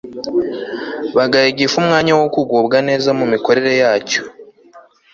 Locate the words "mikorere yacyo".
3.33-4.21